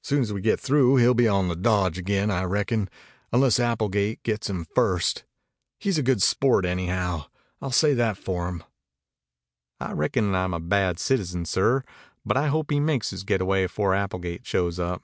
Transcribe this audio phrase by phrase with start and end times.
[0.00, 2.88] Soon as we get through he'll be on the dodge again, I reckon,
[3.30, 5.24] unless Applegate gets him first.
[5.78, 7.26] He's a good sport, anyhow.
[7.60, 8.64] I'll say that for him."
[9.78, 11.82] "I reckon I'm a bad citizen, sir,
[12.24, 15.02] but I hope he makes his getaway before Applegate shows up."